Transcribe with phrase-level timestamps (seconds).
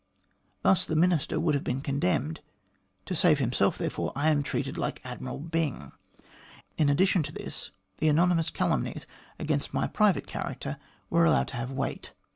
[0.63, 2.39] Thus the Minister would have been condemned.
[3.05, 5.91] To save himself, therefore, I am treated like Admiral Byng.
[6.75, 9.05] In addition to this, the anonymous calumnies
[9.37, 10.77] against my private character
[11.11, 12.15] were allowed to have weight.